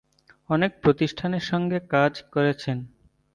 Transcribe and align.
অনেক 0.49 0.71
প্রতিষ্ঠানের 0.81 1.41
সঙ্গে 1.41 1.77
কাজ 1.89 2.13
করেছেন। 2.31 2.77